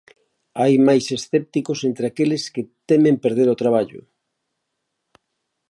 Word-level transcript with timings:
Hai 0.59 0.73
máis 0.87 1.05
escépticos 1.17 1.79
entre 1.89 2.05
aqueles 2.07 2.43
que 2.53 2.67
temen 2.89 3.15
perder 3.23 3.47
o 3.53 3.59
traballo? 3.61 4.01